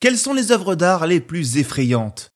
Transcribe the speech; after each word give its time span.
Quelles 0.00 0.18
sont 0.18 0.32
les 0.32 0.50
œuvres 0.50 0.74
d'art 0.74 1.06
les 1.06 1.20
plus 1.20 1.58
effrayantes? 1.58 2.30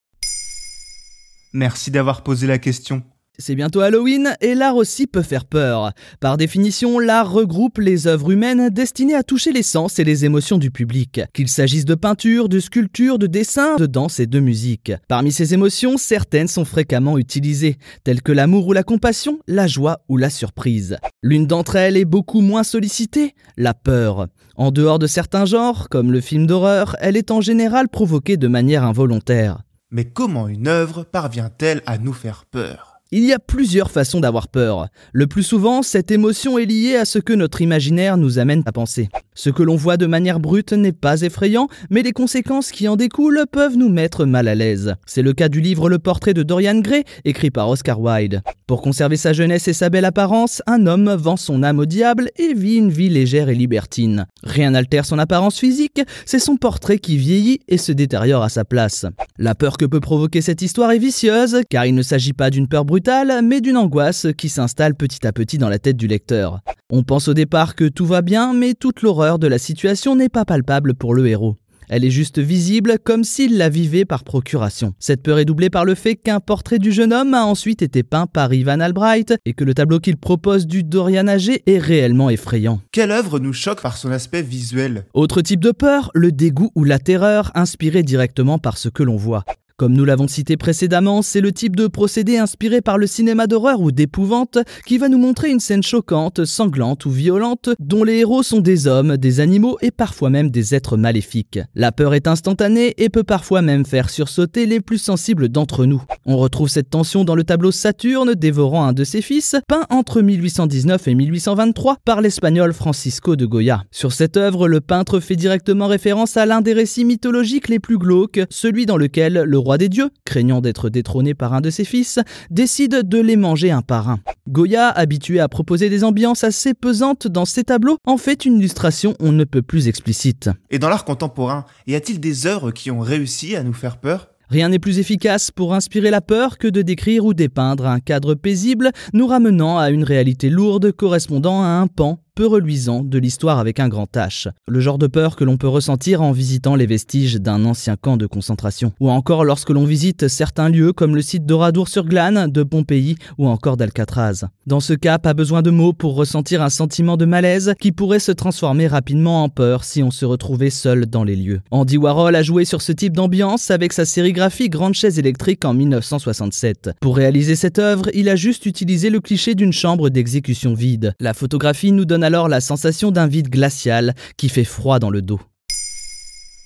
Merci 1.53 1.91
d'avoir 1.91 2.23
posé 2.23 2.47
la 2.47 2.59
question. 2.59 3.03
C'est 3.37 3.57
bientôt 3.57 3.81
Halloween 3.81 4.37
et 4.41 4.55
l'art 4.55 4.77
aussi 4.77 5.09
peut 5.09 5.23
faire 5.23 5.45
peur. 5.45 5.91
Par 6.21 6.37
définition, 6.37 7.01
l'art 7.01 7.33
regroupe 7.33 7.79
les 7.79 8.07
œuvres 8.07 8.31
humaines 8.31 8.71
destinées 8.71 9.17
à 9.17 9.25
toucher 9.25 9.51
les 9.51 9.65
sens 9.65 9.99
et 9.99 10.05
les 10.05 10.25
émotions 10.25 10.57
du 10.57 10.71
public, 10.71 11.21
qu'il 11.33 11.49
s'agisse 11.49 11.85
de 11.85 11.97
peinture, 11.97 12.49
de 12.49 12.61
sculpture, 12.61 13.19
de 13.19 13.27
dessin, 13.27 13.75
de 13.75 13.87
danse 13.87 14.21
et 14.21 14.29
de 14.29 14.39
musique. 14.39 14.93
Parmi 15.09 15.33
ces 15.33 15.53
émotions, 15.53 15.97
certaines 15.97 16.47
sont 16.47 16.65
fréquemment 16.65 17.19
utilisées, 17.19 17.77
telles 18.05 18.23
que 18.23 18.31
l'amour 18.31 18.69
ou 18.69 18.73
la 18.73 18.85
compassion, 18.85 19.41
la 19.49 19.67
joie 19.67 20.03
ou 20.09 20.17
la 20.17 20.31
surprise. 20.31 20.97
L'une 21.21 21.49
d'entre 21.49 21.75
elles 21.75 21.97
est 21.97 22.05
beaucoup 22.05 22.41
moins 22.41 22.63
sollicitée, 22.63 23.35
la 23.57 23.75
peur. 23.75 24.29
En 24.55 24.71
dehors 24.71 25.01
de 25.01 25.09
certains 25.09 25.45
genres, 25.45 25.89
comme 25.89 26.13
le 26.13 26.21
film 26.21 26.47
d'horreur, 26.47 26.95
elle 27.01 27.17
est 27.17 27.33
en 27.33 27.41
général 27.41 27.89
provoquée 27.89 28.37
de 28.37 28.47
manière 28.47 28.85
involontaire. 28.85 29.63
Mais 29.91 30.05
comment 30.05 30.47
une 30.47 30.69
œuvre 30.69 31.03
parvient-elle 31.03 31.83
à 31.87 31.99
nous 31.99 32.13
faire 32.13 32.45
peur? 32.49 32.94
Il 33.17 33.25
y 33.25 33.33
a 33.33 33.39
plusieurs 33.39 33.93
façons 33.93 34.19
d'avoir 34.19 34.49
peur. 34.49 34.89
Le 35.13 35.29
plus 35.29 35.45
souvent, 35.45 35.83
cette 35.83 36.11
émotion 36.11 36.59
est 36.59 36.65
liée 36.65 36.97
à 36.97 37.05
ce 37.05 37.21
que 37.21 37.33
notre 37.33 37.63
imaginaire 37.63 38.17
nous 38.17 38.41
amène 38.41 38.65
à 38.67 38.73
penser. 38.73 39.09
Ce 39.37 39.51
que 39.51 39.63
l'on 39.63 39.77
voit 39.77 39.97
de 39.97 40.07
manière 40.07 40.41
brute 40.41 40.73
n'est 40.73 40.91
pas 40.91 41.21
effrayant, 41.21 41.69
mais 41.91 42.03
les 42.03 42.11
conséquences 42.11 42.73
qui 42.73 42.89
en 42.89 42.97
découlent 42.97 43.45
peuvent 43.53 43.77
nous 43.77 43.89
mettre 43.89 44.25
mal 44.25 44.49
à 44.49 44.57
l'aise. 44.57 44.97
C'est 45.07 45.23
le 45.23 45.33
cas 45.33 45.49
du 45.49 45.61
livre 45.61 45.89
Le 45.89 46.01
portrait 46.01 46.35
de 46.35 46.43
Dorian 46.43 46.81
Gray, 46.81 47.05
écrit 47.25 47.53
par 47.53 47.69
Oscar 47.69 48.01
Wilde. 48.01 48.43
Pour 48.67 48.81
conserver 48.81 49.19
sa 49.19 49.35
jeunesse 49.35 49.69
et 49.69 49.75
sa 49.75 49.91
belle 49.91 50.07
apparence, 50.07 50.63
un 50.67 50.87
homme 50.87 51.13
vend 51.13 51.37
son 51.37 51.63
âme 51.63 51.81
au 51.81 51.85
diable 51.85 52.31
et 52.37 52.55
vit 52.55 52.77
une 52.77 52.91
vie 52.91 53.11
légère 53.11 53.51
et 53.51 53.55
libertine. 53.55 54.25
Rien 54.43 54.71
n'altère 54.71 55.05
son 55.05 55.19
apparence 55.19 55.59
physique, 55.59 56.01
c'est 56.25 56.39
son 56.39 56.57
portrait 56.57 56.99
qui 56.99 57.19
vieillit 57.19 57.61
et 57.69 57.77
se 57.77 57.93
détériore 57.93 58.43
à 58.43 58.49
sa 58.49 58.65
place. 58.65 59.05
La 59.37 59.55
peur 59.55 59.77
que 59.77 59.85
peut 59.85 60.01
provoquer 60.01 60.41
cette 60.41 60.63
histoire 60.63 60.93
est 60.93 60.99
vicieuse, 60.99 61.61
car 61.69 61.85
il 61.85 61.95
ne 61.95 62.01
s'agit 62.01 62.33
pas 62.33 62.49
d'une 62.49 62.67
peur 62.67 62.87
brutale, 62.87 63.43
mais 63.45 63.61
d'une 63.61 63.77
angoisse 63.77 64.29
qui 64.39 64.49
s'installe 64.49 64.95
petit 64.95 65.27
à 65.27 65.33
petit 65.33 65.59
dans 65.59 65.69
la 65.69 65.79
tête 65.79 65.99
du 65.99 66.07
lecteur. 66.07 66.61
On 66.91 67.03
pense 67.03 67.29
au 67.29 67.35
départ 67.35 67.75
que 67.75 67.85
tout 67.85 68.07
va 68.07 68.23
bien, 68.23 68.55
mais 68.55 68.73
toute 68.73 69.03
l'horreur 69.03 69.39
de 69.39 69.47
la 69.47 69.59
situation 69.59 70.17
n'est 70.17 70.31
pas 70.31 70.47
palpable 70.47 70.95
pour 70.95 71.13
le 71.13 71.27
héros. 71.27 71.59
Elle 71.97 72.05
est 72.05 72.11
juste 72.11 72.41
visible 72.41 72.99
comme 73.05 73.23
s'il 73.23 73.57
la 73.57 73.69
vivait 73.69 74.05
par 74.05 74.25
procuration. 74.25 74.95
Cette 74.99 75.23
peur 75.23 75.39
est 75.39 75.45
doublée 75.45 75.71
par 75.71 75.85
le 75.85 75.95
fait 75.95 76.17
qu'un 76.17 76.41
portrait 76.41 76.81
du 76.81 76.91
jeune 76.91 77.13
homme 77.13 77.35
a 77.35 77.45
ensuite 77.45 77.83
été 77.83 78.03
peint 78.03 78.27
par 78.27 78.53
Ivan 78.53 78.81
Albright 78.81 79.35
et 79.45 79.53
que 79.53 79.63
le 79.63 79.75
tableau 79.75 80.01
qu'il 80.01 80.17
propose 80.17 80.67
du 80.67 80.83
Dorian 80.83 81.29
âgé 81.29 81.63
est 81.67 81.79
réellement 81.79 82.31
effrayant. 82.31 82.81
Quelle 82.91 83.13
œuvre 83.13 83.39
nous 83.39 83.53
choque 83.53 83.81
par 83.81 83.97
son 83.97 84.11
aspect 84.11 84.43
visuel? 84.43 85.05
Autre 85.15 85.41
type 85.41 85.61
de 85.61 85.71
peur, 85.71 86.11
le 86.15 86.33
dégoût 86.33 86.73
ou 86.75 86.83
la 86.83 86.99
terreur 86.99 87.53
inspiré 87.55 88.03
directement 88.03 88.59
par 88.59 88.77
ce 88.77 88.89
que 88.89 89.05
l'on 89.05 89.15
voit. 89.15 89.45
Comme 89.77 89.95
nous 89.95 90.05
l'avons 90.05 90.29
cité 90.29 90.57
précédemment, 90.57 91.21
c'est 91.21 91.41
le 91.41 91.51
type 91.51 91.75
de 91.75 91.89
procédé 91.89 92.39
inspiré 92.39 92.81
par 92.81 92.97
le 92.97 93.09
cinéma 93.09 93.49
d'horreur 93.49 93.81
ou 93.81 93.91
d'épouvante 93.91 94.59
qui 94.87 94.99
va 94.99 95.09
nous 95.09 95.19
montrer 95.19 95.51
une 95.51 95.59
scène 95.59 95.83
choquante, 95.83 96.45
sanglante 96.45 97.07
ou 97.07 97.11
violente 97.11 97.71
dont 97.81 98.05
les 98.05 98.19
héros 98.19 98.45
sont 98.45 98.61
des 98.61 98.87
hommes, 98.87 99.17
des 99.17 99.41
animaux 99.41 99.77
et 99.83 99.91
parfois 99.91 100.31
même 100.31 100.51
des 100.51 100.77
êtres 100.77 100.97
maléfiques. 100.97 101.59
La 101.75 101.91
peur 101.91 102.15
est 102.15 102.29
instantanée 102.29 102.95
et 102.99 103.09
peut 103.09 103.25
parfois 103.25 103.63
même 103.63 103.85
faire 103.85 104.11
sursauter 104.11 104.67
les 104.67 104.79
plus 104.79 104.99
sensibles 104.99 105.49
d'entre 105.49 105.87
nous. 105.87 106.05
On 106.25 106.37
retrouve 106.37 106.69
cette 106.69 106.91
tension 106.91 107.25
dans 107.25 107.35
le 107.35 107.43
tableau 107.43 107.73
Saturne 107.73 108.35
dévorant 108.35 108.87
un 108.87 108.93
de 108.93 109.03
ses 109.03 109.23
fils, 109.23 109.57
peint 109.67 109.87
entre 109.91 110.23
1819 110.23 111.09
et 111.09 111.15
1823 111.17 111.97
par 112.05 112.21
l'espagnol 112.21 112.73
Francisco 112.75 113.35
de 113.35 113.45
Goya. 113.45 113.83
Sur 113.91 114.13
cette 114.13 114.37
œuvre, 114.37 114.69
le 114.69 114.81
peintre 114.81 115.19
fait 115.19 115.35
directement 115.35 115.89
référence 115.89 116.37
à 116.37 116.47
l'un 116.47 116.61
des 116.61 116.75
récits 116.75 117.05
mythologiques 117.05 117.67
les 117.67 117.81
plus 117.81 117.99
glauques, 117.99 118.41
celui 118.51 118.87
dans 118.87 118.97
lequel 118.97 119.43
le 119.45 119.64
roi 119.65 119.79
des 119.79 119.89
dieux, 119.89 120.11
craignant 120.25 120.61
d'être 120.61 120.91
détrôné 120.91 121.35
par 121.35 121.55
un 121.55 121.61
de 121.61 121.71
ses 121.71 121.85
fils, 121.85 122.21
décide 122.51 123.09
de 123.09 123.19
les 123.19 123.37
manger 123.37 123.71
un 123.73 123.83
par 123.83 124.09
un. 124.09 124.21
Goya, 124.49 124.89
habitué 124.91 125.41
à 125.41 125.49
proposer 125.49 125.91
des 125.91 126.05
ambiances 126.05 126.45
assez 126.45 126.75
pesantes 126.75 127.27
dans 127.27 127.45
ses 127.45 127.65
tableaux, 127.65 127.97
en 128.07 128.17
fait 128.17 128.45
une 128.45 128.59
illustration 128.59 129.15
on 129.19 129.33
ne 129.33 129.45
peut 129.45 129.63
plus 129.63 129.89
explicite. 129.89 130.51
Et 130.71 130.79
dans 130.79 130.89
l'art 130.89 131.05
contemporain, 131.05 131.65
y 131.87 131.95
a-t-il 131.95 132.21
des 132.21 132.47
œuvres 132.47 132.71
qui 132.71 132.91
ont 132.91 133.01
réussi 133.01 133.57
à 133.57 133.63
nous 133.63 133.73
faire 133.73 133.97
peur? 133.97 134.29
Rien 134.51 134.69
n'est 134.69 134.79
plus 134.79 134.99
efficace 134.99 135.51
pour 135.51 135.75
inspirer 135.75 136.11
la 136.11 136.21
peur 136.21 136.59
que 136.59 136.69
de 136.69 136.83
décrire 136.83 137.25
ou 137.25 137.35
dépeindre 137.35 137.87
un 137.87 138.01
cadre 138.01 138.35
paisible 138.35 138.91
nous 139.13 139.27
ramenant 139.27 139.79
à 139.79 139.91
une 139.91 140.05
réalité 140.05 140.51
lourde 140.51 140.93
correspondant 140.93 141.63
à 141.63 141.69
un 141.69 141.87
pan 141.87 142.19
peu 142.35 142.47
reluisant 142.47 143.05
de 143.05 143.19
l'histoire 143.19 143.61
avec 143.61 143.79
un 143.79 143.89
grand 143.89 144.13
H. 144.17 144.49
Le 144.67 144.81
genre 144.81 144.99
de 144.99 145.07
peur 145.07 145.37
que 145.37 145.45
l'on 145.45 145.57
peut 145.57 145.69
ressentir 145.69 146.21
en 146.21 146.33
visitant 146.33 146.75
les 146.75 146.87
vestiges 146.87 147.37
d'un 147.37 147.65
ancien 147.65 147.95
camp 147.95 148.17
de 148.17 148.27
concentration. 148.27 148.93
Ou 148.99 149.09
encore 149.09 149.45
lorsque 149.45 149.71
l'on 149.71 149.85
visite 149.85 150.27
certains 150.27 150.69
lieux 150.69 150.93
comme 150.93 151.15
le 151.15 151.23
site 151.23 151.47
d'Oradour-sur-Glane, 151.47 152.51
de 152.51 152.65
Pompéi 152.65 153.15
ou 153.39 153.47
encore 153.47 153.77
d'Alcatraz. 153.77 154.47
Dans 154.67 154.81
ce 154.81 154.95
cas, 154.95 155.19
pas 155.19 155.33
besoin 155.33 155.63
de 155.63 155.71
mots 155.71 155.93
pour 155.93 156.17
ressentir 156.17 156.61
un 156.61 156.71
sentiment 156.71 157.17
de 157.17 157.25
malaise 157.25 157.75
qui 157.81 157.93
pourrait 157.93 158.19
se 158.19 158.33
transformer 158.33 158.89
rapidement 158.89 159.45
en 159.45 159.49
peur 159.49 159.85
si 159.85 160.03
on 160.03 160.11
se 160.11 160.25
retrouvait 160.25 160.71
seul 160.71 161.07
dans 161.07 161.23
les 161.23 161.37
lieux. 161.37 161.61
Andy 161.71 161.99
Warhol 161.99 162.35
a 162.35 162.43
joué 162.43 162.65
sur 162.65 162.83
ce 162.83 162.91
type 162.91 163.15
d'ambiance 163.15 163.71
avec 163.71 163.93
sa 163.93 164.05
sérigraphie 164.05 164.71
Grande 164.71 164.95
chaise 164.95 165.21
électrique 165.21 165.65
en 165.65 165.73
1967. 165.73 166.91
Pour 167.01 167.17
réaliser 167.17 167.55
cette 167.55 167.79
œuvre, 167.79 168.07
il 168.13 168.29
a 168.29 168.35
juste 168.35 168.67
utilisé 168.67 169.09
le 169.09 169.21
cliché 169.21 169.55
d'une 169.55 169.73
chambre 169.73 170.11
d'exécution 170.11 170.75
vide. 170.75 171.15
La 171.21 171.33
photographie 171.33 171.93
nous 171.93 172.05
donne 172.05 172.24
alors 172.25 172.49
la 172.49 172.61
sensation 172.61 173.11
d'un 173.11 173.27
vide 173.27 173.49
glacial 173.49 174.15
qui 174.37 174.49
fait 174.49 174.65
froid 174.65 174.99
dans 174.99 175.11
le 175.11 175.23
dos. 175.23 175.41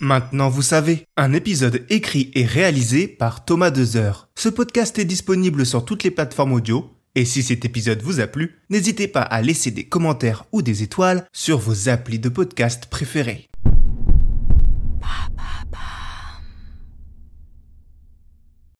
Maintenant 0.01 0.49
vous 0.49 0.63
savez, 0.63 1.05
un 1.17 1.33
épisode 1.33 1.85
écrit 1.91 2.31
et 2.35 2.45
réalisé 2.45 3.09
par 3.09 3.45
Thomas 3.45 3.71
Dezer. 3.71 4.29
Ce 4.37 4.49
podcast 4.49 4.99
est 4.99 5.05
disponible 5.05 5.67
sur 5.67 5.85
toutes 5.85 6.05
les 6.05 6.13
plateformes 6.13 6.53
audio, 6.53 6.89
et 7.17 7.25
si 7.25 7.43
cet 7.43 7.65
épisode 7.65 8.01
vous 8.03 8.21
a 8.21 8.29
plu, 8.29 8.61
n'hésitez 8.71 9.09
pas 9.09 9.23
à 9.23 9.43
laisser 9.43 9.73
des 9.73 9.85
commentaires 9.85 10.45
ou 10.53 10.63
des 10.63 10.85
étoiles 10.85 11.27
sur 11.33 11.59
vos 11.59 11.89
applis 11.89 12.21
de 12.21 12.29
podcast 12.29 12.87
préférés. 12.87 13.49